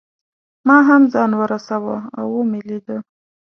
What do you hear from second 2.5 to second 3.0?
لیده.